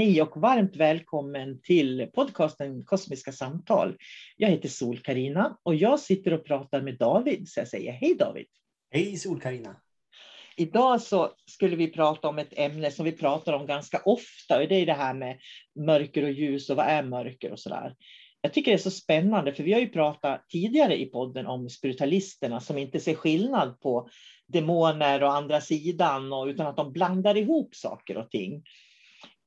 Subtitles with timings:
[0.00, 3.96] Hej och varmt välkommen till podcasten Kosmiska samtal.
[4.36, 8.16] Jag heter sol karina och jag sitter och pratar med David, så jag säger hej
[8.18, 8.46] David.
[8.90, 9.76] Hej sol karina
[10.56, 14.68] Idag så skulle vi prata om ett ämne som vi pratar om ganska ofta och
[14.68, 15.38] det är det här med
[15.86, 17.94] mörker och ljus och vad är mörker och sådär.
[18.40, 21.70] Jag tycker det är så spännande för vi har ju pratat tidigare i podden om
[21.70, 24.08] spiritualisterna som inte ser skillnad på
[24.46, 28.62] demoner och andra sidan och, utan att de blandar ihop saker och ting.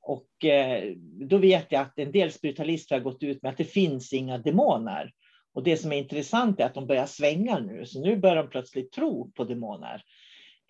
[0.04, 0.94] Och eh,
[1.30, 4.38] då vet jag att en del spiritualister har gått ut med att det finns inga
[4.38, 5.12] demoner.
[5.54, 8.50] Och det som är intressant är att de börjar svänga nu, så nu börjar de
[8.50, 10.04] plötsligt tro på demoner.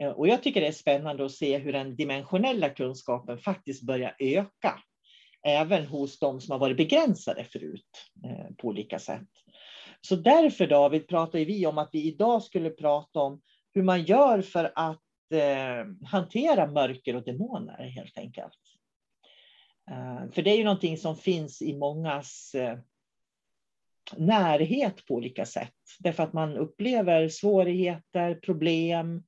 [0.01, 4.15] Eh, och jag tycker det är spännande att se hur den dimensionella kunskapen faktiskt börjar
[4.19, 4.79] öka.
[5.45, 9.27] Även hos de som har varit begränsade förut eh, på olika sätt.
[10.01, 13.41] Så därför David pratar vi om att vi idag skulle prata om
[13.73, 14.99] hur man gör för att
[16.05, 18.53] hantera mörker och demoner helt enkelt.
[19.91, 22.79] Eh, för det är ju någonting som finns i mångas eh,
[24.17, 25.73] närhet på olika sätt.
[25.99, 29.23] Därför att man upplever svårigheter, problem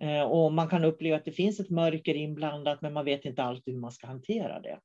[0.00, 3.42] eh, och man kan uppleva att det finns ett mörker inblandat men man vet inte
[3.42, 4.80] alltid hur man ska hantera det.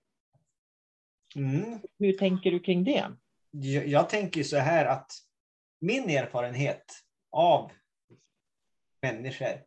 [1.36, 1.80] Mm.
[2.00, 3.12] Hur tänker du kring det?
[3.52, 5.12] Jag, jag tänker så här att
[5.80, 6.86] min erfarenhet
[7.32, 7.72] av
[9.02, 9.64] människor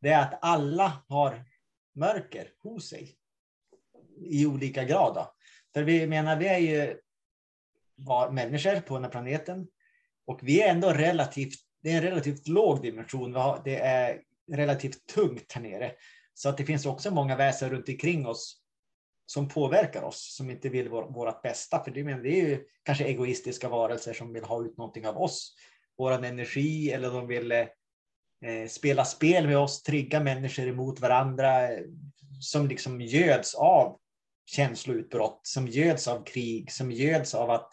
[0.00, 1.44] det är att alla har
[1.94, 3.16] mörker hos sig
[4.26, 5.14] i olika grad.
[5.14, 5.34] Då.
[5.74, 6.96] För vi menar, vi är ju
[7.96, 9.66] var människor på den här planeten
[10.26, 13.32] och vi är ändå relativt, det är en relativt låg dimension.
[13.64, 14.20] Det är
[14.52, 15.92] relativt tungt här nere.
[16.34, 18.58] Så att det finns också många väsen runt omkring oss
[19.26, 21.84] som påverkar oss, som inte vill vår, vårt bästa.
[21.84, 25.22] För det, men, det är ju kanske egoistiska varelser som vill ha ut någonting av
[25.22, 25.54] oss,
[25.98, 27.66] vår energi, eller de vill eh,
[28.68, 31.68] spela spel med oss, trigga människor emot varandra,
[32.40, 33.98] som liksom göds av
[34.46, 37.72] känsloutbrott, som göds av krig, som göds av att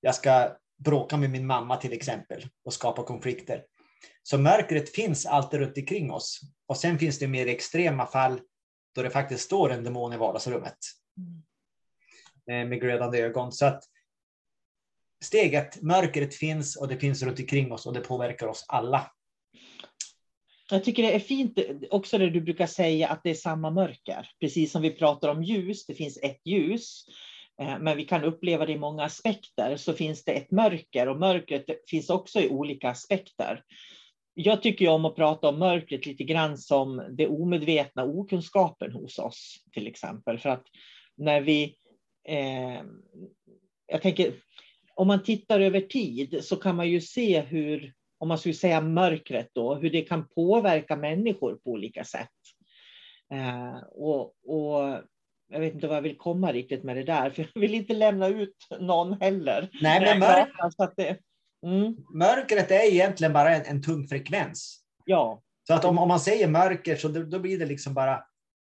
[0.00, 3.64] jag ska bråka med min mamma till exempel och skapa konflikter.
[4.22, 6.40] Så mörkret finns alltid runt omkring oss.
[6.66, 8.40] Och sen finns det mer extrema fall
[8.94, 10.78] då det faktiskt står en demon i vardagsrummet.
[12.46, 12.68] Mm.
[12.68, 13.52] Med glödande ögon.
[13.52, 13.84] Så att
[15.24, 19.10] steget, mörkret finns och det finns runt omkring oss och det påverkar oss alla.
[20.70, 23.70] Jag tycker det är fint eh, också det du brukar säga att det är samma
[23.70, 24.30] mörker.
[24.40, 27.04] Precis som vi pratar om ljus, det finns ett ljus.
[27.60, 31.18] Eh, men vi kan uppleva det i många aspekter, så finns det ett mörker och
[31.18, 33.62] mörkret finns också i olika aspekter.
[34.34, 39.64] Jag tycker om att prata om mörkret lite grann som det omedvetna okunskapen hos oss,
[39.72, 40.38] till exempel.
[40.38, 40.64] För att
[41.16, 41.76] när vi...
[42.28, 42.82] Eh,
[43.86, 44.32] jag tänker,
[44.94, 48.80] om man tittar över tid så kan man ju se hur, om man skulle säga
[48.80, 52.28] mörkret då, hur det kan påverka människor på olika sätt.
[53.32, 55.02] Eh, och, och
[55.48, 57.94] jag vet inte vad jag vill komma riktigt med det där, för jag vill inte
[57.94, 59.68] lämna ut någon heller.
[59.82, 60.48] Nej, men mörk...
[60.96, 61.18] det,
[61.66, 61.96] mm.
[62.14, 64.80] Mörkret är egentligen bara en, en tung frekvens.
[65.04, 65.42] Ja.
[65.66, 68.24] Så att om, om man säger mörker så då, då, blir det liksom bara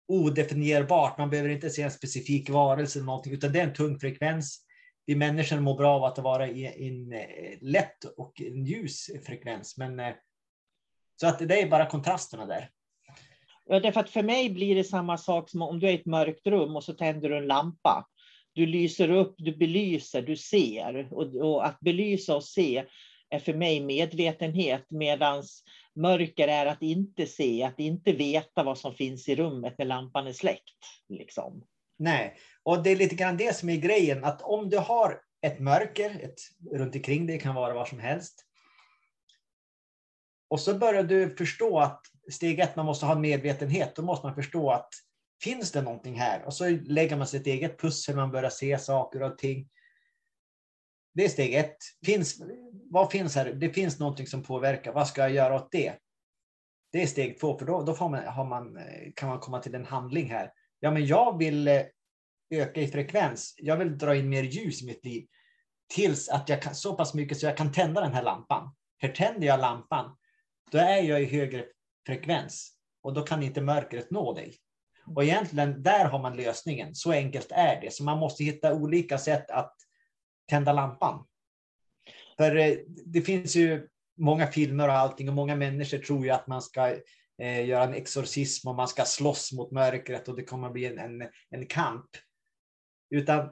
[0.08, 1.18] odefinierbart.
[1.18, 4.64] Man behöver inte se en specifik varelse eller någonting, utan det är en tung frekvens.
[5.10, 9.76] Vi människor mår bra av att vara i en eh, lätt och en ljus frekvens.
[9.76, 10.14] Men, eh,
[11.20, 12.70] så att det är bara kontrasterna där.
[13.66, 16.06] Ja, därför att för mig blir det samma sak som om du är i ett
[16.06, 18.06] mörkt rum och så tänder du en lampa.
[18.52, 21.08] Du lyser upp, du belyser, du ser.
[21.12, 22.84] Och, och att belysa och se
[23.30, 25.42] är för mig medvetenhet, medan
[25.94, 30.26] mörker är att inte se, att inte veta vad som finns i rummet när lampan
[30.26, 30.78] är släckt.
[31.08, 31.64] Liksom.
[32.00, 35.58] Nej, och det är lite grann det som är grejen, att om du har ett
[35.58, 36.40] mörker ett,
[36.72, 38.46] runt omkring dig, kan vara var som helst.
[40.48, 42.02] Och så börjar du förstå att
[42.32, 43.96] steg ett, man måste ha en medvetenhet.
[43.96, 44.88] Då måste man förstå att
[45.42, 46.44] finns det någonting här?
[46.46, 49.68] Och så lägger man sitt eget pussel, man börjar se saker och ting.
[51.14, 51.76] Det är steg ett.
[52.06, 52.42] Finns,
[52.90, 53.52] vad finns här?
[53.52, 54.92] Det finns någonting som påverkar.
[54.92, 55.94] Vad ska jag göra åt det?
[56.92, 58.78] Det är steg två, för då, då man, har man,
[59.16, 60.52] kan man komma till en handling här.
[60.80, 61.82] Ja, men jag vill eh,
[62.50, 63.54] öka i frekvens.
[63.56, 65.26] Jag vill dra in mer ljus i mitt liv
[65.94, 68.74] tills att jag kan så pass mycket så jag kan tända den här lampan.
[68.98, 70.16] Här tänder jag lampan.
[70.70, 71.64] Då är jag i högre
[72.06, 72.72] frekvens
[73.02, 74.56] och då kan inte mörkret nå dig.
[75.06, 76.94] Och egentligen där har man lösningen.
[76.94, 77.92] Så enkelt är det.
[77.92, 79.76] Så man måste hitta olika sätt att
[80.48, 81.26] tända lampan.
[82.36, 83.88] För eh, det finns ju
[84.18, 86.96] många filmer och allting och många människor tror ju att man ska
[87.40, 90.98] eh, göra en exorcism och man ska slåss mot mörkret och det kommer bli en,
[90.98, 92.10] en, en kamp.
[93.10, 93.50] Utan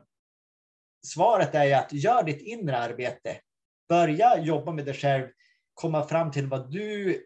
[1.06, 3.40] svaret är ju att gör ditt inre arbete.
[3.88, 5.28] Börja jobba med dig själv,
[5.74, 7.24] komma fram till vad du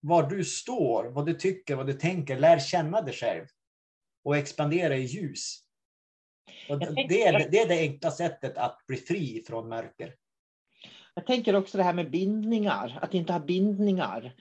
[0.00, 2.38] var du står, vad du tycker, vad du tänker.
[2.38, 3.46] Lär känna dig själv
[4.24, 5.62] och expandera i ljus.
[6.68, 10.14] Och det, är, det är det enkla sättet att bli fri från mörker.
[11.14, 14.34] Jag tänker också det här med bindningar, att inte ha bindningar.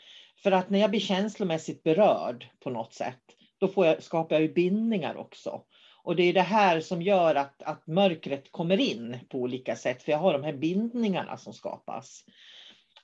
[0.46, 3.22] För att när jag blir känslomässigt berörd på något sätt,
[3.58, 5.62] då får jag, skapar jag ju bindningar också.
[6.04, 10.04] Och det är det här som gör att, att mörkret kommer in på olika sätt,
[10.04, 12.24] för jag har de här bindningarna som skapas.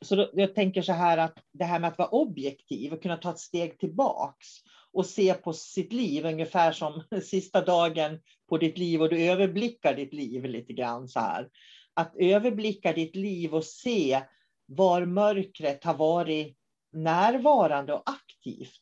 [0.02, 3.18] Så då, jag tänker så här att det här med att vara objektiv och kunna
[3.18, 4.48] ta ett steg tillbaks
[4.94, 9.96] och se på sitt liv ungefär som sista dagen på ditt liv och du överblickar
[9.96, 11.50] ditt liv lite grann så här.
[11.94, 14.22] Att överblicka ditt liv och se
[14.66, 16.58] var mörkret har varit
[16.92, 18.82] närvarande och aktivt.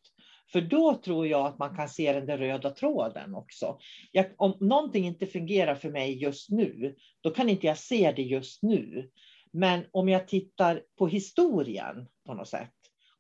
[0.52, 3.78] För då tror jag att man kan se den där röda tråden också.
[4.12, 8.22] Jag, om någonting inte fungerar för mig just nu, då kan inte jag se det
[8.22, 9.10] just nu.
[9.52, 12.74] Men om jag tittar på historien på något sätt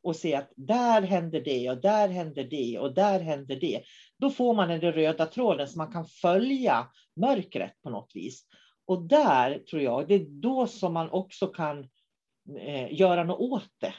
[0.04, 3.84] och ser att där händer det och där händer det och där händer det.
[4.18, 8.46] Då får man den röda tråden så man kan följa mörkret på något vis.
[8.86, 11.80] Och där tror jag, det är då som man också kan
[12.60, 13.94] eh, göra något åt det.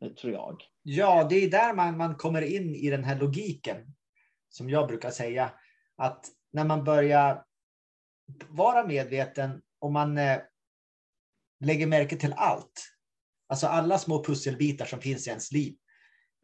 [0.00, 0.62] Tror jag.
[0.82, 3.94] Ja, det är där man, man kommer in i den här logiken.
[4.48, 5.52] Som jag brukar säga.
[5.96, 7.44] Att när man börjar
[8.48, 10.38] vara medveten och man eh,
[11.60, 12.92] lägger märke till allt.
[13.48, 15.76] Alltså alla små pusselbitar som finns i ens liv.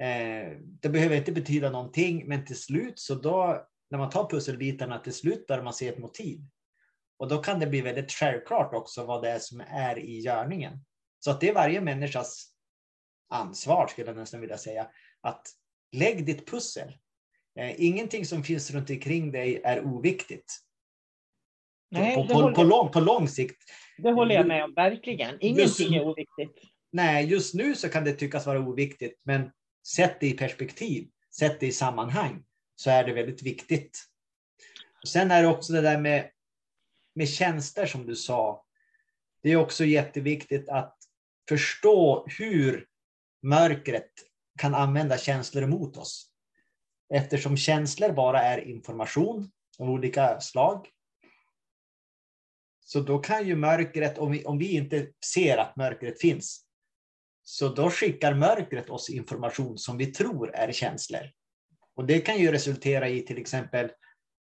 [0.02, 4.98] Eh, det behöver inte betyda någonting, men till slut så då, när man tar pusselbitarna,
[4.98, 6.40] till slut börjar man se ett motiv.
[7.16, 10.84] Och då kan det bli väldigt självklart också vad det är som är i görningen.
[11.18, 12.51] Så att det är varje människas
[13.32, 14.86] ansvar, skulle jag nästan vilja säga,
[15.20, 15.46] att
[15.92, 16.88] lägg ditt pussel.
[17.58, 20.58] Eh, ingenting som finns runt omkring dig är oviktigt.
[21.90, 23.62] Nej, på, på, på, lång, på lång sikt.
[23.98, 25.36] Det håller jag med om, verkligen.
[25.40, 26.72] Ingenting just, är oviktigt.
[26.92, 29.50] Nej, just nu så kan det tyckas vara oviktigt, men
[29.96, 31.08] sätt det i perspektiv,
[31.38, 32.44] sätt det i sammanhang,
[32.76, 34.04] så är det väldigt viktigt.
[35.02, 36.30] Och sen är det också det där med,
[37.14, 38.64] med tjänster som du sa.
[39.42, 40.96] Det är också jätteviktigt att
[41.48, 42.86] förstå hur
[43.42, 44.10] mörkret
[44.58, 46.28] kan använda känslor mot oss.
[47.14, 50.88] Eftersom känslor bara är information av olika slag
[52.84, 56.64] Så då kan ju mörkret, om vi, om vi inte ser att mörkret finns,
[57.42, 61.30] så då skickar mörkret oss information som vi tror är känslor.
[61.94, 63.90] Och det kan ju resultera i till exempel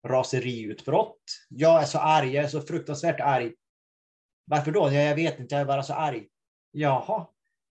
[0.06, 1.22] raseriutbrott.
[1.48, 3.54] Jag är så arg, jag är så fruktansvärt arg.
[4.44, 4.80] Varför då?
[4.80, 6.28] Ja, jag vet inte, jag är bara så arg.
[6.70, 7.26] Jaha,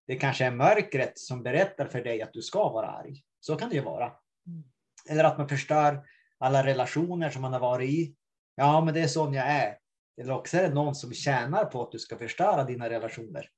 [0.07, 3.23] det kanske är mörkret som berättar för dig att du ska vara arg.
[3.39, 4.05] Så kan det ju vara.
[4.47, 4.63] Mm.
[5.09, 6.05] Eller att man förstör
[6.37, 8.15] alla relationer som man har varit i.
[8.55, 9.77] Ja, men det är sån jag är.
[10.21, 13.49] Eller också är det någon som tjänar på att du ska förstöra dina relationer.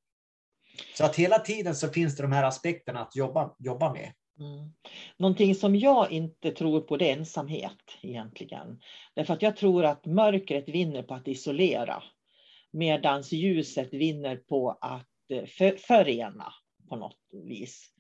[0.98, 4.14] Så att hela tiden så finns det de här aspekterna att jobba, jobba med.
[4.40, 4.74] Mm.
[5.18, 8.82] Någonting som jag inte tror på det är ensamhet egentligen.
[9.16, 12.04] Därför att jag tror att mörkret vinner på att isolera.
[12.72, 16.54] Medan ljuset vinner på att Eh, för, förena
[16.90, 17.94] på något vis.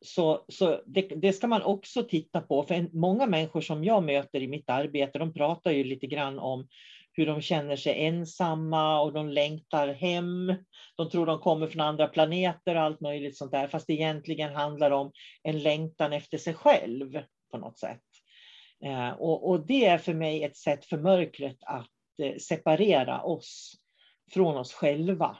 [0.00, 2.62] Så, så det, det, ska man också titta på.
[2.62, 6.68] För många människor som jag möter i mitt arbete, de pratar ju lite grann om
[7.12, 10.54] hur de känner sig ensamma och de längtar hem.
[10.96, 14.54] De tror de kommer från andra planeter och allt möjligt sånt där, fast det egentligen
[14.54, 18.02] handlar om en längtan efter sig själv på något sätt.
[18.84, 21.90] Eh, och, och det är för mig ett sätt för mörkret att
[22.22, 23.74] eh, separera oss
[24.32, 25.36] från oss själva.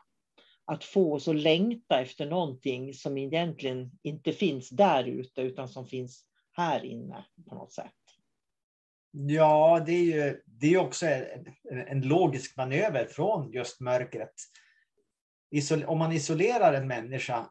[0.71, 5.87] Att få oss att längta efter någonting som egentligen inte finns där ute utan som
[5.87, 7.93] finns här inne på något sätt.
[9.11, 11.47] Ja, det är ju det är också en,
[11.87, 14.35] en logisk manöver från just mörkret.
[15.51, 17.51] Isol, om man isolerar en människa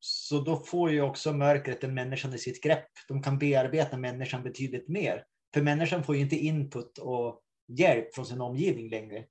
[0.00, 2.90] så då får ju också mörkret en människan i sitt grepp.
[3.08, 5.24] De kan bearbeta människan betydligt mer.
[5.54, 9.24] För människan får ju inte input och hjälp från sin omgivning längre.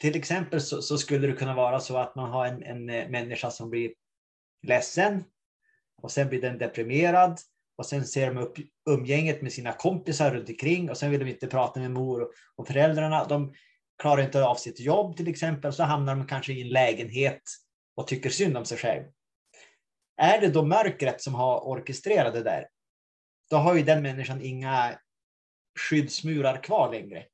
[0.00, 3.08] Till exempel så, så skulle det kunna vara så att man har en, en eh,
[3.08, 3.92] människa som blir
[4.66, 5.24] ledsen
[6.02, 7.38] och sen blir den deprimerad
[7.78, 8.58] och sen ser de upp
[8.90, 12.66] umgänget med sina kompisar runt omkring och sen vill de inte prata med mor och
[12.66, 13.24] föräldrarna.
[13.24, 13.54] De
[14.02, 17.42] klarar inte av sitt jobb till exempel, så hamnar de kanske i en lägenhet
[17.96, 19.04] och tycker synd om sig själv.
[20.16, 22.66] Är det då mörkret som har orkestrerat det där,
[23.50, 24.98] då har ju den människan inga
[25.78, 27.24] skyddsmurar kvar längre.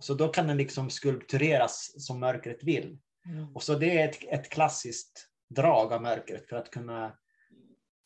[0.00, 2.98] Så då kan den liksom skulptureras som mörkret vill.
[3.26, 3.56] Mm.
[3.56, 7.18] Och så det är ett, ett klassiskt drag av mörkret för att kunna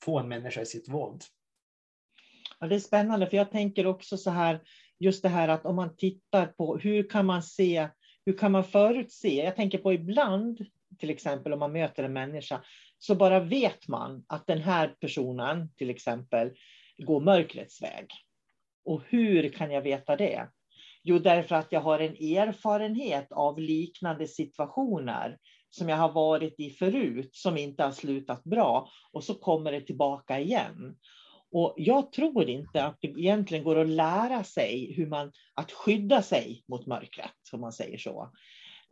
[0.05, 1.23] få en människa i sitt våld.
[2.61, 4.61] Ja, det är spännande, för jag tänker också så här,
[4.99, 7.89] just det här att om man tittar på hur kan man se,
[8.27, 9.45] hur kan man förutse?
[9.45, 10.67] Jag tänker på ibland,
[10.99, 12.65] till exempel om man möter en människa,
[12.99, 16.51] så bara vet man att den här personen, till exempel,
[16.99, 18.07] går mörkrets väg.
[18.85, 20.49] Och hur kan jag veta det?
[21.03, 25.39] Jo, därför att jag har en erfarenhet av liknande situationer
[25.71, 28.89] som jag har varit i förut, som inte har slutat bra.
[29.13, 30.97] Och så kommer det tillbaka igen.
[31.53, 36.23] Och jag tror inte att det egentligen går att lära sig hur man, att skydda
[36.23, 38.33] sig mot mörkret, om man säger så.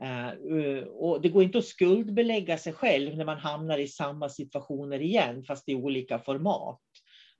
[0.03, 4.29] Eh, eh, och det går inte att skuldbelägga sig själv när man hamnar i samma
[4.29, 6.81] situationer igen, fast i olika format,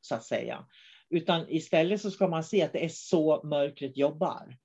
[0.01, 0.67] så att säga.
[1.11, 4.57] Utan istället så ska man se att det är så mörkret jobbar.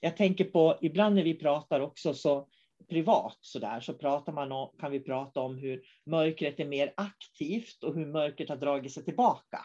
[0.00, 2.48] Jag tänker på, ibland när vi pratar också, så
[2.88, 6.94] privat så där, så pratar man om, kan vi prata om hur mörkret är mer
[6.96, 9.60] aktivt och hur mörkret har dragit sig tillbaka.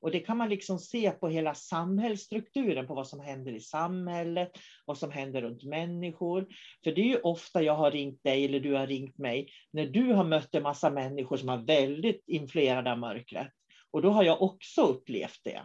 [0.00, 4.50] Och det kan man liksom se på hela samhällsstrukturen, på vad som händer i samhället,
[4.86, 6.46] vad som händer runt människor.
[6.84, 9.86] För det är ju ofta jag har ringt dig eller du har ringt mig när
[9.86, 13.52] du har mött en massa människor som är väldigt influerade av mörkret.
[13.90, 15.62] Och då har jag också upplevt det.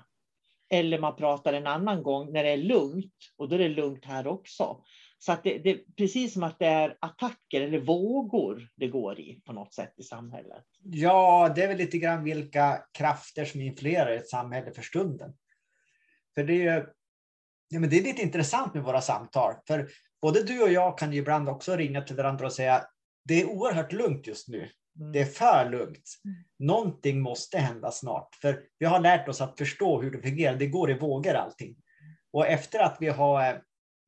[0.69, 4.05] Eller man pratar en annan gång när det är lugnt och då är det lugnt
[4.05, 4.83] här också.
[5.17, 9.41] Så att det, det, precis som att det är attacker eller vågor det går i
[9.45, 10.65] på något sätt i samhället.
[10.83, 15.33] Ja, det är väl lite grann vilka krafter som influerar ett samhälle för stunden.
[16.35, 16.89] För det är,
[17.69, 19.53] ja, men det är lite intressant med våra samtal.
[19.67, 19.89] För
[20.21, 22.85] både du och jag kan ju ibland också ringa till varandra och säga
[23.23, 24.69] det är oerhört lugnt just nu.
[24.99, 25.11] Mm.
[25.11, 26.21] Det är för lugnt.
[26.25, 26.37] Mm.
[26.59, 28.35] Någonting måste hända snart.
[28.35, 30.55] För vi har lärt oss att förstå hur det fungerar.
[30.55, 31.75] Det går i vågor allting.
[32.31, 33.55] Och efter att vi har eh,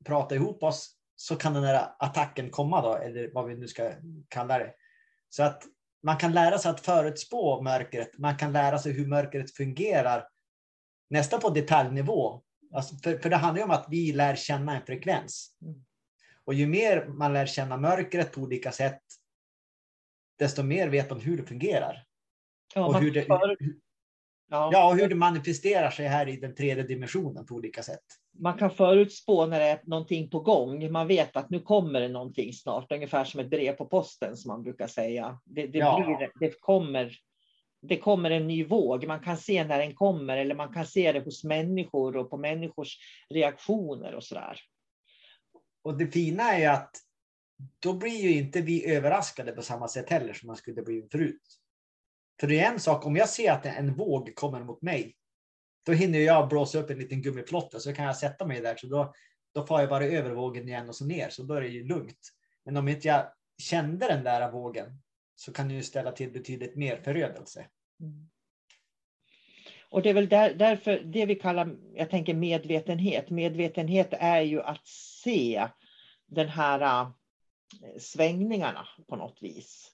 [0.06, 3.92] pratat ihop oss så kan den här attacken komma då, eller vad vi nu ska
[4.28, 4.74] kalla det.
[5.30, 5.64] Så att
[6.04, 8.18] man kan lära sig att förutspå mörkret.
[8.18, 10.28] Man kan lära sig hur mörkret fungerar
[11.10, 12.42] nästan på detaljnivå.
[12.74, 15.56] Alltså för, för det handlar ju om att vi lär känna en frekvens.
[16.46, 19.02] Och ju mer man lär känna mörkret på olika sätt,
[20.40, 22.04] desto mer vet man hur det fungerar.
[22.76, 23.58] Ja, och hur det, för...
[24.50, 24.70] ja.
[24.74, 28.04] ja, och hur det manifesterar sig här i den tredje dimensionen på olika sätt
[28.40, 30.92] man kan förutspå när det är någonting på gång.
[30.92, 34.50] Man vet att nu kommer det någonting snart, ungefär som ett brev på posten som
[34.50, 35.40] man brukar säga.
[35.46, 36.04] Det, det, ja.
[36.06, 37.18] blir, det, kommer,
[37.82, 39.08] det kommer en ny våg.
[39.08, 42.38] Man kan se när den kommer eller man kan se det hos människor och på
[42.38, 42.98] människors
[43.30, 44.60] reaktioner och så där.
[45.84, 46.92] och det fina är ju att
[47.80, 51.60] då blir ju inte vi överraskade på samma sätt heller som man skulle bli förut.
[52.40, 55.16] För det är en sak, om jag ser att en våg kommer mot mig,
[55.86, 58.76] då hinner jag blåsa upp en liten gummiplotta, så kan jag sätta mig där.
[58.76, 59.14] Så då,
[59.54, 61.88] då far jag bara över vågen igen och så ner, så då är det ju
[61.88, 62.32] lugnt.
[62.66, 63.26] Men om inte jag
[63.58, 65.02] kände den där vågen
[65.36, 67.68] så kan det ju ställa till betydligt mer förödelse.
[68.00, 68.30] Mm.
[69.90, 73.30] Och det är väl där, därför det vi kallar, jag tänker medvetenhet.
[73.30, 74.88] Medvetenhet är ju att
[75.24, 75.68] se
[76.26, 77.12] den här
[78.00, 79.92] svängningarna på något vis.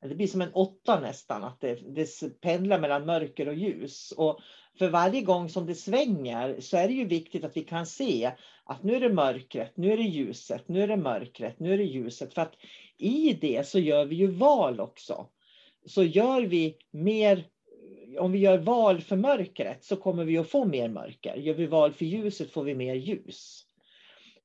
[0.00, 4.12] Det blir som en åtta nästan, att det, det pendlar mellan mörker och ljus.
[4.16, 4.40] Och
[4.78, 8.32] för varje gång som det svänger så är det ju viktigt att vi kan se
[8.64, 11.78] att nu är det mörkret, nu är det ljuset, nu är det mörkret, nu är
[11.78, 12.34] det ljuset.
[12.34, 12.54] För att
[12.98, 15.28] i det så gör vi ju val också.
[15.86, 17.46] Så gör vi mer,
[18.18, 21.36] om vi gör val för mörkret så kommer vi att få mer mörker.
[21.36, 23.62] Gör vi val för ljuset får vi mer ljus.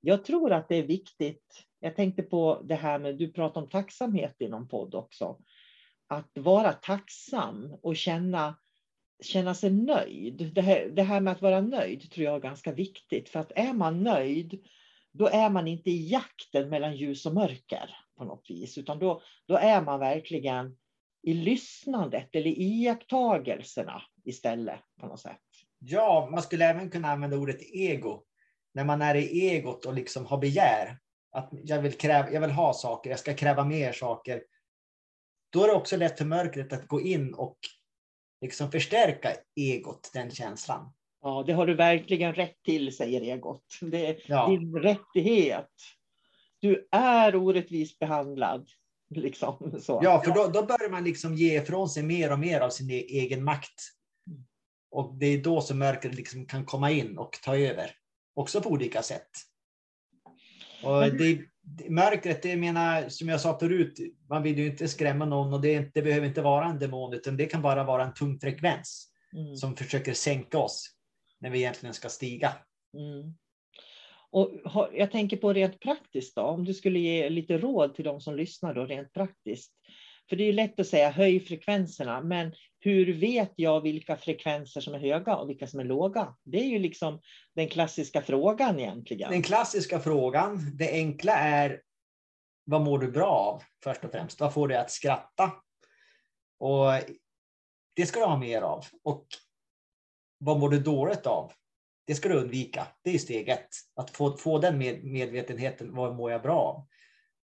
[0.01, 1.65] Jag tror att det är viktigt.
[1.83, 5.38] Jag tänkte på det här med, du pratar om tacksamhet i någon podd också.
[6.07, 8.55] Att vara tacksam och känna,
[9.23, 10.51] känna sig nöjd.
[10.55, 13.29] Det här, det här med att vara nöjd tror jag är ganska viktigt.
[13.29, 14.65] För att är man nöjd,
[15.11, 19.21] då är man inte i jakten mellan ljus och mörker på något vis, utan då,
[19.47, 20.77] då är man verkligen
[21.21, 25.41] i lyssnandet eller i iakttagelserna istället på något sätt.
[25.79, 28.23] Ja, man skulle även kunna använda ordet ego.
[28.73, 30.97] När man är i egot och liksom har begär,
[31.31, 34.43] att jag vill, kräva, jag vill ha saker, jag ska kräva mer saker.
[35.51, 37.57] Då är det också lätt för mörkret att gå in och
[38.41, 40.93] liksom förstärka egot, den känslan.
[41.21, 43.63] Ja, det har du verkligen rätt till, säger egot.
[43.81, 44.47] Det är ja.
[44.47, 45.71] din rättighet.
[46.59, 48.67] Du är orättvist behandlad.
[49.15, 50.00] Liksom, så.
[50.03, 52.89] Ja, för då, då börjar man liksom ge ifrån sig mer och mer av sin
[52.89, 53.81] e-, egen makt.
[54.91, 57.91] Och det är då som mörkret liksom kan komma in och ta över.
[58.35, 59.29] Också på olika sätt.
[60.83, 61.41] Och det,
[61.89, 65.94] mörkret, det menar, som jag sa förut, man vill ju inte skrämma någon och det,
[65.94, 69.55] det behöver inte vara en demon, utan det kan bara vara en tung frekvens mm.
[69.55, 70.96] som försöker sänka oss
[71.39, 72.53] när vi egentligen ska stiga.
[72.98, 73.33] Mm.
[74.31, 74.51] Och
[74.94, 78.35] jag tänker på rent praktiskt då, om du skulle ge lite råd till de som
[78.35, 79.74] lyssnar då rent praktiskt.
[80.31, 84.94] För det är lätt att säga höj frekvenserna, men hur vet jag vilka frekvenser som
[84.94, 86.35] är höga och vilka som är låga?
[86.44, 87.22] Det är ju liksom
[87.55, 89.31] den klassiska frågan egentligen.
[89.31, 91.81] Den klassiska frågan, det enkla är
[92.63, 94.39] vad mår du bra av först och främst?
[94.39, 95.51] Vad får dig att skratta?
[96.59, 96.91] Och
[97.96, 98.85] det ska du ha mer av.
[99.03, 99.25] Och
[100.37, 101.51] vad mår du dåligt av?
[102.07, 102.87] Det ska du undvika.
[103.03, 103.70] Det är steg ett.
[103.96, 105.96] Att få, få den med, medvetenheten.
[105.96, 106.87] Vad mår jag bra av?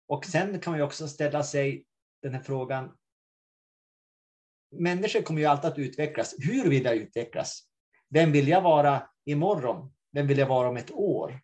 [0.08, 1.86] Och sen kan man också ställa sig
[2.22, 2.92] den här frågan.
[4.72, 6.36] Människor kommer ju alltid att utvecklas.
[6.40, 7.64] Hur vill jag utvecklas?
[8.10, 9.94] Vem vill jag vara imorgon?
[10.12, 11.42] Vem vill jag vara om ett år?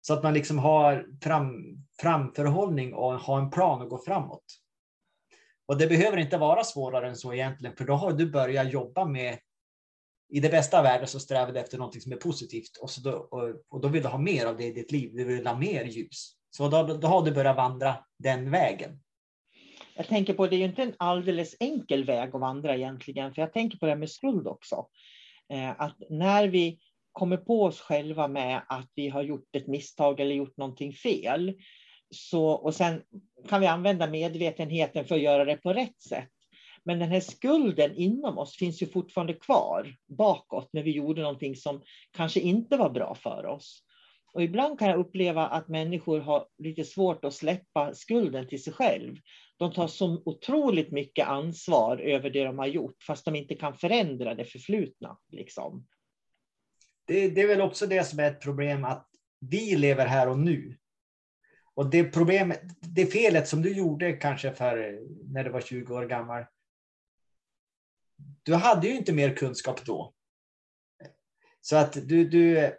[0.00, 1.54] Så att man liksom har fram,
[2.00, 4.44] framförhållning och har en plan att gå framåt.
[5.66, 9.04] Och det behöver inte vara svårare än så egentligen, för då har du börjat jobba
[9.04, 9.38] med
[10.28, 13.00] i det bästa av världen så strävar du efter något som är positivt och, så
[13.00, 15.10] då, och, och, då vill du ha mer av det i ditt liv.
[15.14, 16.36] Du vill ha mer ljus.
[16.50, 19.00] Så då, då har du börjat vandra den vägen.
[19.96, 23.42] Jag tänker på det är ju inte en alldeles enkel väg att vandra egentligen, för
[23.42, 24.86] jag tänker på det här med skuld också.
[25.52, 26.78] Eh, att när vi
[27.12, 31.54] kommer på oss själva med att vi har gjort ett misstag eller gjort någonting fel,
[32.10, 33.02] så, och sen
[33.48, 36.30] kan vi använda medvetenheten för att göra det på rätt sätt.
[36.84, 41.56] Men den här skulden inom oss finns ju fortfarande kvar bakåt när vi gjorde någonting
[41.56, 41.82] som
[42.12, 43.82] kanske inte var bra för oss.
[44.36, 48.72] Och ibland kan jag uppleva att människor har lite svårt att släppa skulden till sig
[48.72, 49.16] själv.
[49.56, 53.74] De tar så otroligt mycket ansvar över det de har gjort, fast de inte kan
[53.74, 55.18] förändra det förflutna.
[55.32, 55.86] Liksom.
[57.04, 59.08] Det, det är väl också det som är ett problem, att
[59.40, 60.76] vi lever här och nu.
[61.74, 65.00] Och det problemet, det felet som du gjorde kanske för
[65.34, 66.44] när du var 20 år gammal,
[68.42, 70.14] du hade ju inte mer kunskap då.
[71.60, 72.72] Så att du, du,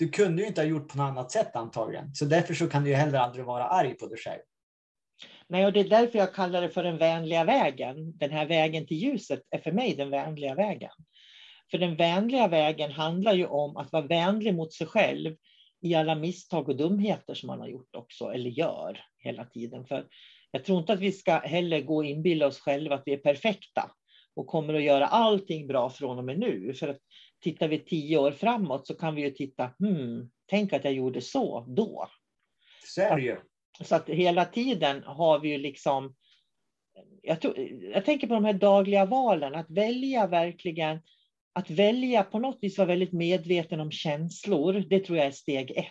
[0.00, 2.14] du kunde ju inte ha gjort på något annat sätt antagligen.
[2.14, 4.40] Så därför så kan du ju heller aldrig vara arg på dig själv.
[5.48, 8.18] Nej, och det är därför jag kallar det för den vänliga vägen.
[8.18, 10.90] Den här vägen till ljuset är för mig den vänliga vägen.
[11.70, 15.36] För den vänliga vägen handlar ju om att vara vänlig mot sig själv
[15.82, 19.86] i alla misstag och dumheter som man har gjort också, eller gör hela tiden.
[19.86, 20.06] För
[20.50, 23.18] jag tror inte att vi ska heller gå och inbilla oss själva att vi är
[23.18, 23.90] perfekta
[24.36, 26.74] och kommer att göra allting bra från och med nu.
[26.74, 26.98] För att
[27.40, 31.20] tittar vi tio år framåt så kan vi ju titta, hmm, tänk att jag gjorde
[31.20, 32.08] så då.
[32.84, 33.36] Så det ju.
[33.80, 36.14] Så att hela tiden har vi ju liksom,
[37.22, 37.58] jag, tror,
[37.94, 41.00] jag tänker på de här dagliga valen, att välja verkligen,
[41.52, 45.70] att välja på något vis vara väldigt medveten om känslor, det tror jag är steg
[45.70, 45.86] ett.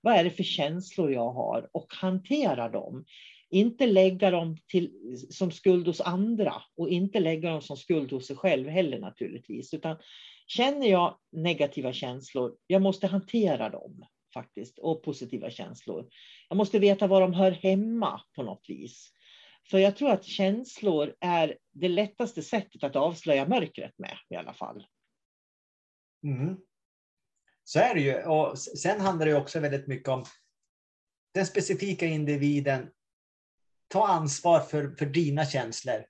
[0.00, 3.04] vad är det för känslor jag har och hantera dem.
[3.50, 8.26] Inte lägga dem till, som skuld hos andra och inte lägga dem som skuld hos
[8.26, 9.74] sig själv heller naturligtvis.
[9.74, 9.96] Utan
[10.50, 16.08] känner jag negativa känslor, jag måste hantera dem faktiskt och positiva känslor.
[16.48, 19.12] Jag måste veta var de hör hemma på något vis.
[19.70, 24.54] För jag tror att känslor är det lättaste sättet att avslöja mörkret med i alla
[24.54, 24.86] fall.
[26.24, 26.56] Mm.
[27.64, 28.22] Så är det ju.
[28.22, 30.24] Och sen handlar det också väldigt mycket om
[31.34, 32.90] den specifika individen.
[33.88, 36.04] Ta ansvar för, för dina känslor.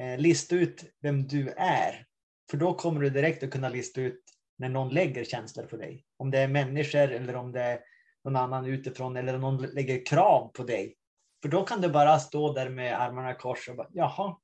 [0.00, 2.07] Eh, lista ut vem du är.
[2.50, 4.22] För då kommer du direkt att kunna lista ut
[4.58, 6.04] när någon lägger känslor på dig.
[6.16, 7.80] Om det är människor eller om det är
[8.24, 10.96] någon annan utifrån eller om någon lägger krav på dig.
[11.42, 14.36] För då kan du bara stå där med armarna i kors och bara, jaha,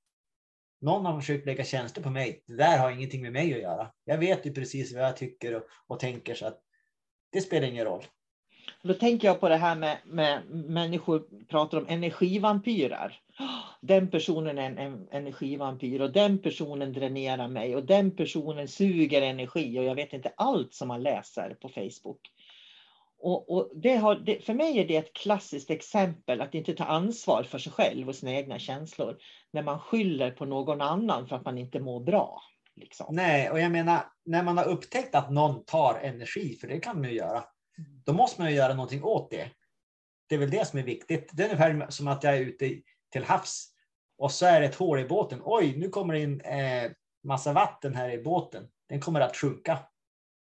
[0.80, 2.42] någon har försökt lägga känslor på mig.
[2.46, 3.92] Det där har ingenting med mig att göra.
[4.04, 6.60] Jag vet ju precis vad jag tycker och, och tänker så att
[7.32, 8.04] det spelar ingen roll.
[8.82, 13.20] Då tänker jag på det här med, med människor pratar om energivampyrer.
[13.80, 19.22] Den personen är en, en energivampyr och den personen dränerar mig och den personen suger
[19.22, 22.20] energi och jag vet inte allt som man läser på Facebook.
[23.18, 26.84] Och, och det har, det, för mig är det ett klassiskt exempel att inte ta
[26.84, 29.18] ansvar för sig själv och sina egna känslor
[29.50, 32.42] när man skyller på någon annan för att man inte mår bra.
[32.76, 33.14] Liksom.
[33.14, 37.00] Nej, och jag menar när man har upptäckt att någon tar energi, för det kan
[37.00, 37.44] man ju göra,
[38.04, 39.50] då måste man ju göra någonting åt det.
[40.28, 41.30] Det är väl det som är viktigt.
[41.32, 42.66] Det är ungefär som att jag är ute
[43.14, 43.68] till havs
[44.18, 45.40] och så är det ett hål i båten.
[45.44, 46.90] Oj, nu kommer det in eh,
[47.24, 48.68] massa vatten här i båten.
[48.88, 49.78] Den kommer att sjunka.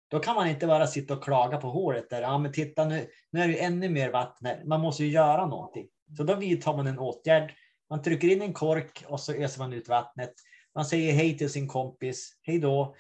[0.10, 2.22] Då kan man inte bara sitta och klaga på håret där.
[2.22, 4.64] Ja, men titta nu, nu är det ännu mer vatten här.
[4.66, 5.88] Man måste ju göra någonting.
[6.18, 7.54] Så då vidtar man en åtgärd.
[7.90, 10.34] Man trycker in en kork och så öser man ut vattnet.
[10.76, 12.38] Man säger hej till sin kompis.
[12.42, 12.96] Hej då.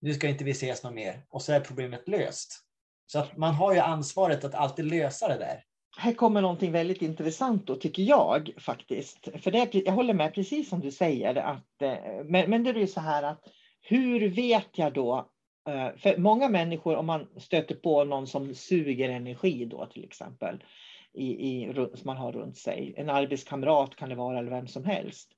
[0.00, 1.26] Nu ska inte vi ses något mer.
[1.30, 2.60] Och så är problemet löst.
[3.06, 5.64] Så att man har ju ansvaret att alltid lösa det där.
[5.96, 9.28] Här kommer någonting väldigt intressant då, tycker jag faktiskt.
[9.42, 11.34] För det, jag håller med precis som du säger.
[11.34, 13.44] Att, eh, men, men det är ju så här att
[13.80, 15.30] hur vet jag då
[15.68, 20.64] eh, för många människor, om man stöter på någon som suger energi då till exempel,
[21.12, 24.84] i, i, som man har runt sig, en arbetskamrat kan det vara eller vem som
[24.84, 25.30] helst,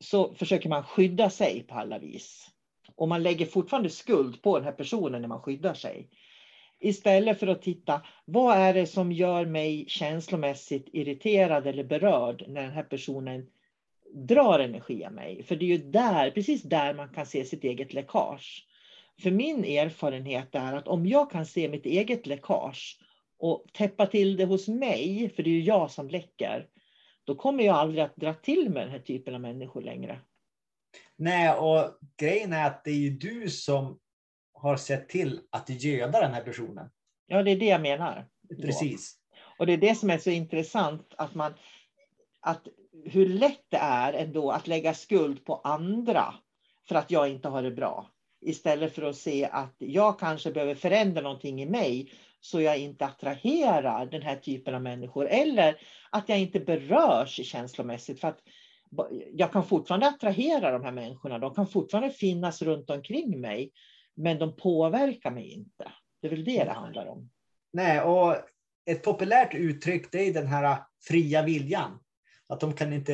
[0.00, 2.50] så försöker man skydda sig på alla vis.
[2.96, 6.08] Och man lägger fortfarande skuld på den här personen när man skyddar sig.
[6.80, 12.62] Istället för att titta, vad är det som gör mig känslomässigt irriterad eller berörd när
[12.62, 13.46] den här personen
[14.14, 15.42] drar energi av mig?
[15.42, 18.66] För det är ju där, precis där man kan se sitt eget läckage.
[19.22, 22.98] För min erfarenhet är att om jag kan se mitt eget läckage
[23.38, 26.68] och täppa till det hos mig, för det är ju jag som läcker,
[27.24, 30.20] då kommer jag aldrig att dra till med den här typen av människor längre.
[31.16, 33.98] Nej, och grejen är att det är ju du som
[34.60, 36.90] har sett till att göda den här personen.
[37.26, 38.28] Ja, det är det jag menar.
[38.62, 39.16] Precis.
[39.58, 41.54] Och det är det som är så intressant, att man
[42.40, 42.68] att
[43.04, 46.34] hur lätt det är ändå att lägga skuld på andra
[46.88, 48.10] för att jag inte har det bra.
[48.40, 53.04] Istället för att se att jag kanske behöver förändra någonting i mig så jag inte
[53.04, 55.28] attraherar den här typen av människor.
[55.28, 55.76] Eller
[56.10, 58.20] att jag inte berörs känslomässigt.
[58.20, 58.40] För att
[59.32, 61.38] jag kan fortfarande attrahera de här människorna.
[61.38, 63.72] De kan fortfarande finnas runt omkring mig.
[64.14, 65.92] Men de påverkar mig inte.
[66.20, 67.30] Det är väl det det handlar om.
[67.72, 68.36] Nej, och
[68.86, 71.98] ett populärt uttryck det är den här fria viljan.
[72.46, 73.12] Att de kan inte,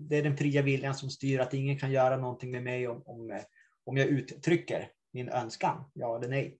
[0.00, 3.02] det är den fria viljan som styr att ingen kan göra någonting med mig om,
[3.06, 3.40] om
[3.86, 6.58] om jag uttrycker min önskan, ja eller nej.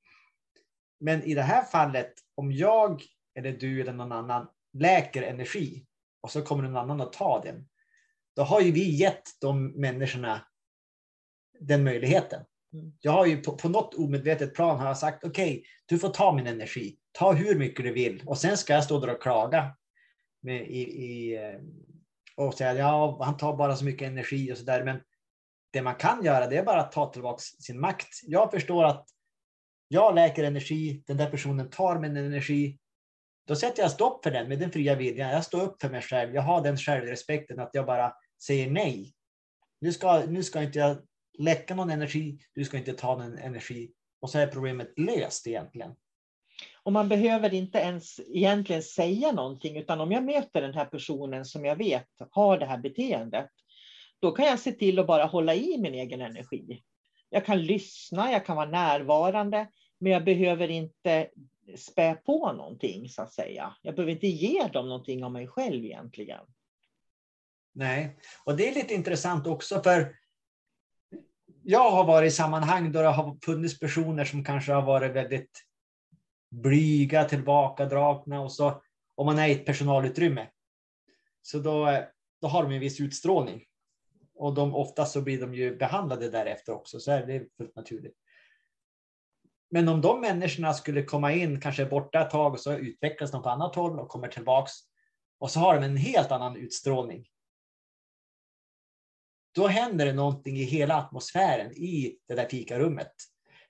[1.01, 3.03] Men i det här fallet, om jag
[3.35, 5.87] eller du eller någon annan läker energi
[6.20, 7.68] och så kommer någon annan att ta den,
[8.37, 10.46] då har ju vi gett de människorna
[11.61, 12.44] den möjligheten.
[13.00, 16.09] Jag har ju på, på något omedvetet plan har jag sagt okej, okay, du får
[16.09, 16.98] ta min energi.
[17.12, 19.76] Ta hur mycket du vill och sen ska jag stå där och klaga
[20.42, 21.61] med, i, i, eh,
[22.37, 24.85] och säga ja, han tar bara så mycket energi och så där.
[24.85, 25.00] Men
[25.72, 28.09] det man kan göra det är bara att ta tillbaka sin makt.
[28.22, 29.09] Jag förstår att
[29.88, 32.79] jag läker energi, den där personen tar min energi.
[33.46, 35.31] Då sätter jag stopp för den med den fria viljan.
[35.31, 36.35] Jag står upp för mig själv.
[36.35, 38.12] Jag har den självrespekten att jag bara
[38.46, 39.14] säger nej.
[39.81, 40.98] Nu ska, nu ska inte jag
[41.38, 43.90] läcka någon energi, du ska inte ta någon energi.
[44.20, 45.94] Och så är problemet löst egentligen.
[46.83, 51.44] Och man behöver inte ens egentligen säga någonting, utan om jag möter den här personen
[51.44, 53.51] som jag vet har det här beteendet,
[54.20, 56.83] då kan jag se till att bara hålla i min egen energi.
[57.31, 59.68] Jag kan lyssna, jag kan vara närvarande,
[59.99, 61.29] men jag behöver inte
[61.77, 63.77] spä på någonting så att säga.
[63.83, 66.44] Jag behöver inte ge dem någonting av mig själv egentligen.
[67.72, 70.16] Nej, och det är lite intressant också för
[71.68, 75.62] jag har varit i sammanhang då det har funnits personer som kanske har varit väldigt
[76.50, 78.83] blyga, tillbakadragna och så
[79.14, 80.48] om man är i ett personalutrymme.
[81.42, 82.02] Så då,
[82.40, 83.64] då har de en viss utstrålning.
[84.35, 88.16] Och de, oftast så blir de ju behandlade därefter också, så är det fullt naturligt.
[89.70, 93.42] Men om de människorna skulle komma in, kanske borta ett tag och så utvecklas de
[93.42, 94.72] på annat håll och kommer tillbaks
[95.38, 97.26] och så har de en helt annan utstrålning.
[99.57, 103.12] Då händer det någonting i hela atmosfären i det där fikarummet.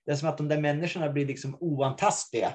[0.05, 2.53] Det är som att de där människorna blir liksom oantastliga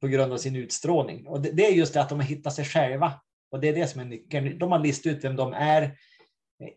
[0.00, 1.26] på grund av sin utstrålning.
[1.26, 3.20] Och det, det är just det att de har hittat sig själva.
[3.50, 4.58] Och det är det som är nyckeln.
[4.58, 5.96] De har listat ut vem de är.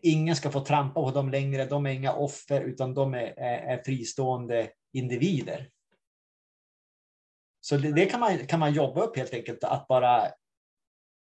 [0.02, 1.64] Ingen ska få trampa på dem längre.
[1.64, 5.70] De är inga offer, utan de är, är, är fristående individer.
[7.60, 10.28] Så det, det, kan, man, kan man jobba upp helt enkelt, att bara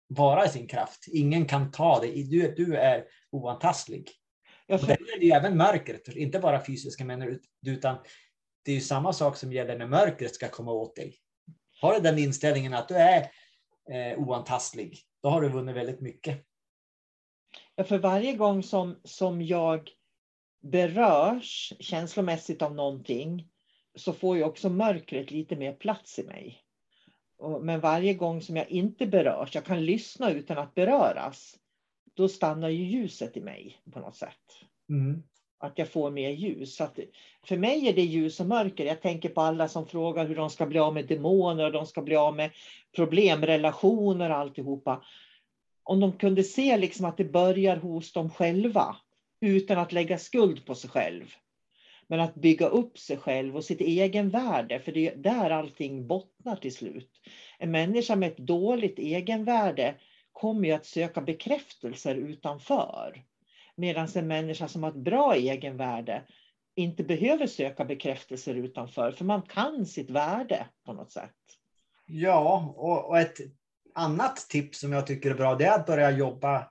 [0.06, 1.04] vara i sin kraft.
[1.08, 2.24] Ingen kan ta dig.
[2.24, 4.10] Du, du är oantastlig.
[4.66, 4.86] Ja, för...
[4.86, 7.96] Det gäller ju även mörkret, inte bara fysiska människor, utan
[8.64, 11.18] det är ju samma sak som gäller när mörkret ska komma åt dig.
[11.80, 13.20] Har du den inställningen att du är
[13.90, 16.46] eh, oantastlig, då har du vunnit väldigt mycket.
[17.76, 19.90] Ja, för varje gång som, som jag
[20.62, 23.48] berörs känslomässigt av någonting
[23.94, 26.62] så får ju också mörkret lite mer plats i mig.
[27.60, 31.56] Men varje gång som jag inte berörs, jag kan lyssna utan att beröras,
[32.16, 34.64] då stannar ju ljuset i mig på något sätt.
[34.88, 35.22] Mm.
[35.58, 36.76] Att jag får mer ljus.
[36.76, 36.98] Så att,
[37.44, 38.84] för mig är det ljus och mörker.
[38.84, 41.86] Jag tänker på alla som frågar hur de ska bli av med demoner och de
[41.86, 42.50] ska bli av med
[42.96, 45.04] problemrelationer och alltihopa.
[45.82, 48.96] Om de kunde se liksom att det börjar hos dem själva
[49.40, 51.24] utan att lägga skuld på sig själv.
[52.06, 56.06] Men att bygga upp sig själv och sitt egen värde, för det är där allting
[56.06, 57.10] bottnar till slut.
[57.58, 59.94] En människa med ett dåligt egenvärde
[60.40, 63.24] kommer ju att söka bekräftelser utanför.
[63.76, 66.22] Medan en människa som har ett bra egenvärde
[66.74, 71.34] inte behöver söka bekräftelser utanför, för man kan sitt värde på något sätt.
[72.06, 73.36] Ja, och, ett
[73.94, 76.70] annat tips som jag tycker är bra, det är att börja jobba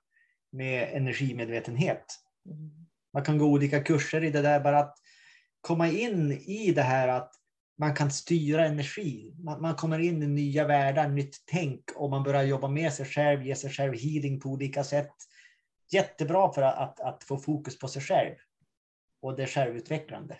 [0.51, 2.05] med energimedvetenhet.
[2.45, 2.85] Mm.
[3.13, 4.97] Man kan gå olika kurser i det där, bara att
[5.61, 7.31] komma in i det här att
[7.77, 9.33] man kan styra energi.
[9.39, 13.05] Man, man, kommer in i nya världar, nytt tänk och man börjar jobba med sig
[13.05, 15.13] själv, ge sig själv healing på olika sätt.
[15.91, 18.35] Jättebra för att, att, att få fokus på sig själv
[19.21, 20.37] och det är självutvecklande.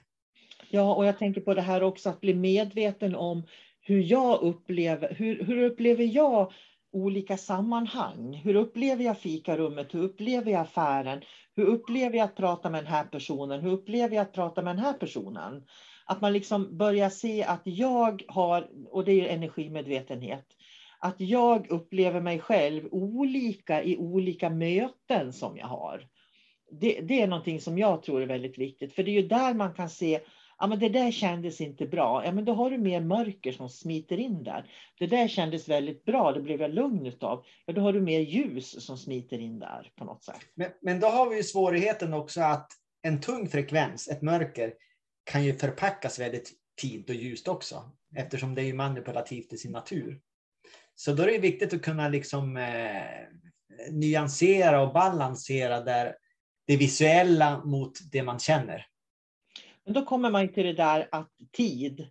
[0.70, 3.44] Ja, och jag tänker på det här också att bli medveten om
[3.82, 6.52] hur jag upplever, hur, hur upplever jag
[6.92, 8.34] olika sammanhang?
[8.44, 9.94] Hur upplever jag fikarummet?
[9.94, 11.22] Hur upplever jag affären?
[11.56, 13.62] Hur upplever jag att prata med den här personen?
[13.62, 15.64] Hur upplever jag att prata med den här personen?
[16.06, 20.46] Att man liksom börjar se att jag har, och det är energimedvetenhet,
[21.00, 26.08] att jag upplever mig själv olika i olika möten som jag har.
[26.72, 29.54] Det, det, är någonting som jag tror är väldigt viktigt, för det är ju där
[29.54, 30.20] man kan se
[30.60, 32.26] ja, men det där kändes inte bra.
[32.26, 34.72] Ja, men då har du mer mörker som smiter in där.
[35.00, 37.46] Det där kändes väldigt bra, det blev jag lugn utav.
[37.66, 40.42] Ja, då har du mer ljus som smiter in där på något sätt.
[40.56, 44.74] Men, men då har vi ju svårigheten också att en tung frekvens, ett mörker,
[45.26, 50.20] kan ju förpackas väldigt fint och ljust också, eftersom det är manipulativt i sin natur.
[50.96, 53.04] Så då är det viktigt att kunna liksom eh,
[53.92, 56.16] nyansera och balansera där
[56.68, 58.86] det visuella mot det man känner.
[59.86, 62.08] Men då kommer man till det där att tid.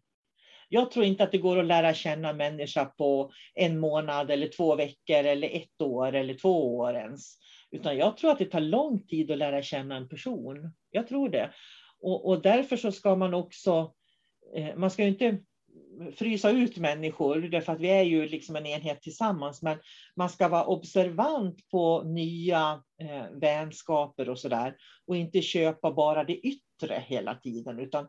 [0.68, 4.48] Jag tror inte att det går att lära känna en människa på en månad eller
[4.48, 7.38] två veckor eller ett år eller två år ens.
[7.70, 10.72] Utan jag tror att det tar lång tid att lära känna en person.
[10.90, 11.50] Jag tror det.
[12.04, 13.94] Och, och därför så ska man också,
[14.56, 15.38] eh, man ska ju inte
[16.16, 19.78] frysa ut människor, därför att vi är ju liksom en enhet tillsammans, men
[20.16, 26.38] man ska vara observant på nya eh, vänskaper och sådär och inte köpa bara det
[26.38, 28.08] yttre hela tiden, utan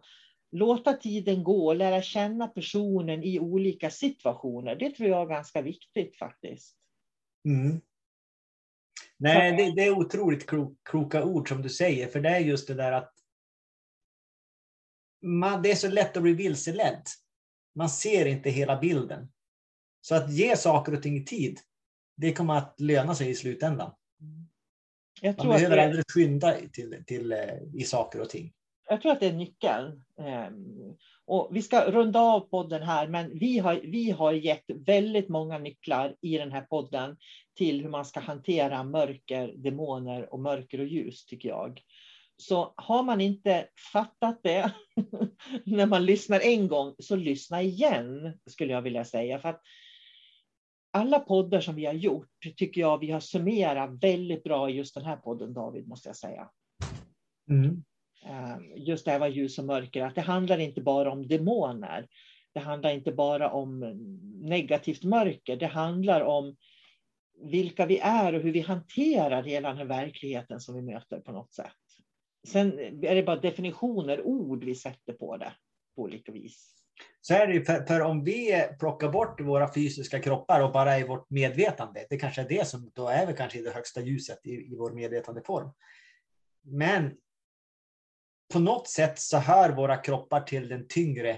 [0.51, 4.75] låta tiden gå och lära känna personen i olika situationer.
[4.75, 6.75] Det tror jag är ganska viktigt faktiskt.
[7.45, 7.81] Mm.
[9.17, 10.45] Nej, det, det, är otroligt
[10.89, 13.14] kloka ord som du säger, för det är just det där att
[15.25, 17.01] man, det är så lätt att bli vilseledd.
[17.75, 19.27] Man ser inte hela bilden.
[20.01, 21.59] Så att ge saker och ting tid,
[22.17, 23.91] det kommer att löna sig i slutändan.
[25.21, 25.83] Jag man behöver det...
[25.83, 27.39] aldrig skynda till, till, eh,
[27.73, 28.53] i saker och ting.
[28.89, 30.03] Jag tror att det är nyckeln.
[30.19, 35.29] Ehm, och vi ska runda av podden här, men vi har, vi har gett väldigt
[35.29, 37.17] många nycklar i den här podden
[37.55, 41.81] till hur man ska hantera mörker, demoner och mörker och ljus, tycker jag.
[42.37, 44.71] Så har man inte fattat det
[45.65, 49.39] när man lyssnar en gång, så lyssna igen, skulle jag vilja säga.
[49.39, 49.61] För att
[50.91, 54.95] alla poddar som vi har gjort tycker jag vi har summerat väldigt bra i just
[54.95, 56.49] den här podden, David, måste jag säga.
[57.49, 57.83] Mm.
[58.25, 62.07] Ehm, just det här var ljus och mörker, att det handlar inte bara om demoner.
[62.53, 63.79] Det handlar inte bara om
[64.43, 65.55] negativt mörker.
[65.55, 66.55] Det handlar om
[67.43, 71.31] vilka vi är och hur vi hanterar hela den här verkligheten som vi möter på
[71.31, 71.84] något sätt.
[72.47, 75.53] Sen är det bara definitioner, ord vi sätter på det
[75.95, 76.71] på olika vis.
[77.21, 81.08] Så är det för, för, om vi plockar bort våra fysiska kroppar och bara är
[81.08, 84.39] vårt medvetande, det kanske är det som då är vi kanske i det högsta ljuset
[84.43, 85.69] i, i vår medvetandeform.
[86.63, 87.13] Men
[88.53, 91.29] på något sätt så hör våra kroppar till den tyngre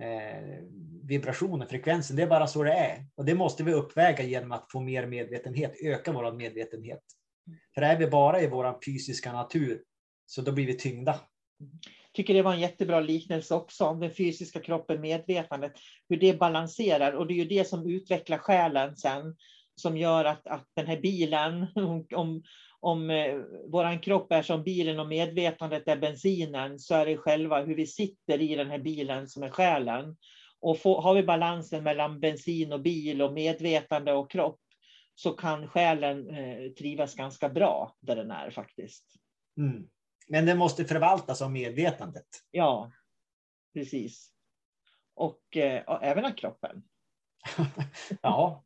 [0.00, 0.64] eh,
[1.02, 2.16] vibrationen, frekvensen.
[2.16, 3.06] Det är bara så det är.
[3.14, 7.02] Och det måste vi uppväga genom att få mer medvetenhet, öka vår medvetenhet.
[7.74, 9.82] För är vi bara i vår fysiska natur,
[10.30, 11.20] så då blir vi tyngda
[12.12, 15.72] tycker det var en jättebra liknelse också om den fysiska kroppen, medvetandet,
[16.08, 17.12] hur det balanserar.
[17.12, 19.36] Och det är ju det som utvecklar själen sen,
[19.74, 21.66] som gör att, att den här bilen,
[22.14, 22.42] om,
[22.80, 23.34] om eh,
[23.68, 27.86] vår kropp är som bilen och medvetandet är bensinen, så är det själva hur vi
[27.86, 30.16] sitter i den här bilen som är själen.
[30.60, 34.60] Och får, har vi balansen mellan bensin och bil och medvetande och kropp,
[35.14, 39.04] så kan själen eh, trivas ganska bra där den är faktiskt.
[39.58, 39.86] Mm.
[40.30, 42.26] Men det måste förvaltas av medvetandet.
[42.50, 42.92] Ja,
[43.74, 44.32] precis.
[45.14, 46.82] Och, eh, och även av kroppen.
[48.22, 48.64] ja,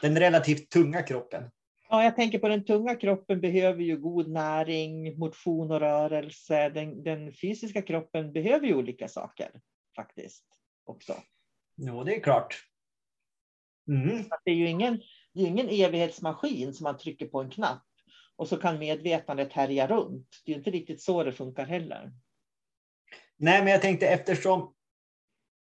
[0.00, 1.50] den relativt tunga kroppen.
[1.88, 6.68] Ja, jag tänker på den tunga kroppen behöver ju god näring, motion och rörelse.
[6.68, 9.50] Den, den fysiska kroppen behöver ju olika saker
[9.96, 10.44] faktiskt
[10.84, 11.14] också.
[11.76, 12.64] Jo, det är klart.
[13.88, 14.24] Mm.
[14.44, 15.00] Det är ju ingen,
[15.32, 17.85] det är ingen evighetsmaskin som man trycker på en knapp
[18.36, 20.42] och så kan medvetandet härja runt.
[20.44, 22.12] Det är inte riktigt så det funkar heller.
[23.36, 24.74] Nej, men jag tänkte eftersom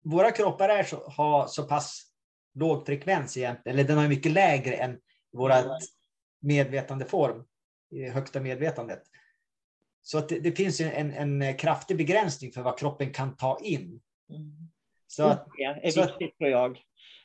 [0.04, 2.06] våra kroppar är så, har så pass
[2.54, 5.00] låg frekvens egentligen, eller den har mycket lägre än
[5.34, 5.82] vårat
[6.42, 7.46] medvetandeform,
[8.14, 9.04] högsta medvetandet.
[10.02, 14.02] Så att det, det finns en, en, kraftig begränsning för vad kroppen kan ta in.
[14.30, 14.70] Mm.
[15.08, 16.82] Så att, det är viktigt tror jag.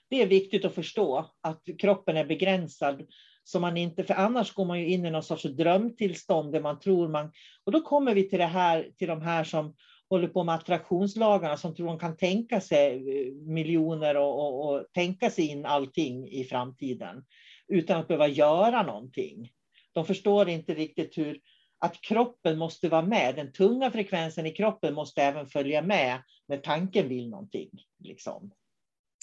[0.09, 3.07] Det är viktigt att förstå att kroppen är begränsad
[3.45, 6.79] som man inte, för annars går man ju in i någon sorts drömtillstånd där man
[6.79, 7.33] tror man,
[7.65, 9.75] och då kommer vi till det här, till de här som
[10.11, 14.87] håller på med attraktionslagarna som tror de kan tänka sig eh, miljoner och, och, och
[14.93, 17.25] tänka sig in allting i framtiden
[17.69, 19.51] utan att behöva göra någonting.
[19.93, 21.41] De förstår inte riktigt hur
[21.79, 23.35] att kroppen måste vara med.
[23.35, 27.71] Den tunga frekvensen i kroppen måste även följa med när tanken vill någonting.
[27.99, 28.51] Liksom.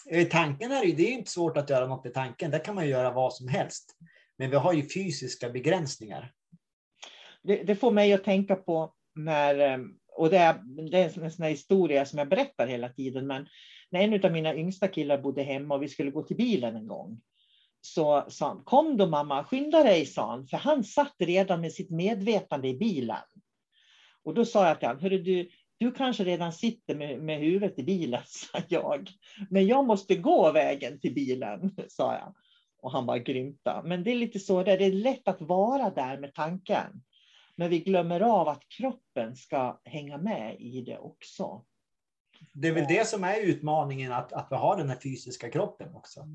[0.10, 2.52] Eh, tanken är ju, det är inte svårt att göra något med tanken.
[2.52, 3.98] Där kan man göra vad som helst.
[4.38, 6.34] Men vi har ju fysiska begränsningar.
[7.44, 10.54] Det, det får mig att tänka på när, ehm, och det är,
[10.92, 13.48] det är en sån historia som jag berättar hela tiden, men
[13.90, 16.88] när en av mina yngsta killar bodde hemma och vi skulle gå till bilen en
[16.88, 17.22] gång,
[17.82, 21.74] så sa han, kom då mamma, skynda dig, sa han, för han satt redan med
[21.74, 23.18] sitt medvetande i bilen.
[24.24, 25.50] Och då sa jag till honom, hörru du,
[25.82, 29.10] du kanske redan sitter med, med huvudet i bilen, sa jag.
[29.50, 32.36] Men jag måste gå vägen till bilen, sa jag.
[32.82, 33.82] Och han bara grymta.
[33.86, 37.04] Men det är lite så, det är lätt att vara där med tanken.
[37.56, 41.65] Men vi glömmer av att kroppen ska hänga med i det också.
[42.54, 45.96] Det är väl det som är utmaningen, att, att vi har den här fysiska kroppen
[45.96, 46.28] också.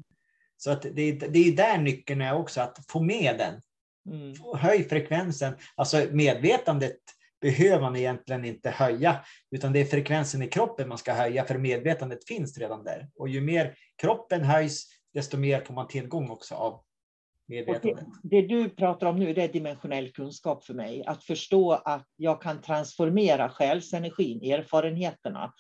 [0.56, 3.60] Så att det, det är där nyckeln är också, att få med den.
[4.14, 4.34] Mm.
[4.54, 5.56] Höj frekvensen.
[5.74, 7.00] Alltså medvetandet
[7.46, 11.58] behöver man egentligen inte höja, utan det är frekvensen i kroppen man ska höja, för
[11.58, 13.08] medvetandet finns redan där.
[13.18, 16.80] Och ju mer kroppen höjs, desto mer får man tillgång också av
[17.48, 18.06] medvetandet.
[18.22, 21.04] Det, det, du pratar om nu det är dimensionell kunskap för mig.
[21.06, 25.52] Att förstå att jag kan transformera själsenergin, erfarenheterna.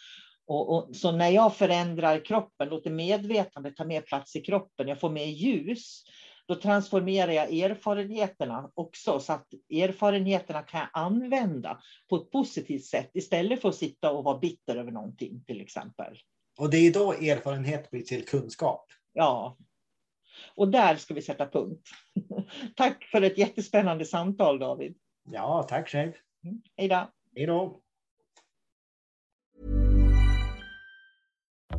[0.46, 5.00] Och, och, så när jag förändrar kroppen, låter medvetandet ta mer plats i kroppen, jag
[5.00, 6.02] får mer ljus,
[6.48, 13.10] då transformerar jag erfarenheterna också så att erfarenheterna kan jag använda på ett positivt sätt
[13.14, 16.18] istället för att sitta och vara bitter över någonting till exempel.
[16.58, 18.86] Och det är då erfarenhet blir till kunskap.
[19.12, 19.56] Ja.
[20.54, 21.88] Och där ska vi sätta punkt.
[22.76, 24.96] tack för ett jättespännande samtal David.
[25.30, 26.12] Ja, tack själv.
[26.44, 26.62] Mm.
[26.76, 27.10] Hej då.
[27.36, 27.80] Hej då.